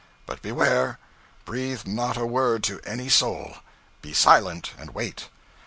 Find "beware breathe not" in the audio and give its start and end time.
0.41-2.17